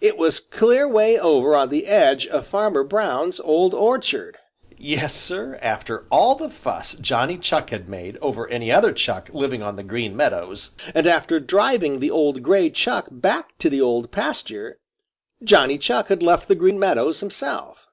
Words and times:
It 0.00 0.18
was 0.18 0.40
clear 0.40 0.88
way 0.88 1.20
over 1.20 1.54
on 1.54 1.68
the 1.68 1.86
edge 1.86 2.26
of 2.26 2.48
Farmer 2.48 2.82
Brown's 2.82 3.38
old 3.38 3.74
orchard! 3.74 4.36
Yes, 4.76 5.14
Sir, 5.14 5.56
after 5.62 6.04
all 6.10 6.34
the 6.34 6.50
fuss 6.50 6.96
Johnny 6.96 7.38
Chuck 7.38 7.70
had 7.70 7.88
made 7.88 8.16
over 8.16 8.48
any 8.48 8.72
other 8.72 8.90
Chuck 8.92 9.30
living 9.32 9.62
on 9.62 9.76
the 9.76 9.84
Green 9.84 10.16
Meadows, 10.16 10.72
and 10.96 11.06
after 11.06 11.38
driving 11.38 12.00
the 12.00 12.10
old 12.10 12.42
gray 12.42 12.70
Chuck 12.70 13.06
back 13.12 13.56
to 13.58 13.70
the 13.70 13.80
Old 13.80 14.10
Pasture, 14.10 14.80
Johnny 15.44 15.78
Chuck 15.78 16.08
had 16.08 16.24
left 16.24 16.48
the 16.48 16.56
Green 16.56 16.80
Meadows 16.80 17.20
himself! 17.20 17.86